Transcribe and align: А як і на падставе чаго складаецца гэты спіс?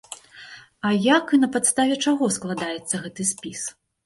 А 0.87 0.93
як 1.17 1.25
і 1.37 1.39
на 1.43 1.49
падставе 1.57 1.99
чаго 2.07 2.31
складаецца 2.39 2.95
гэты 3.05 3.29
спіс? 3.35 3.61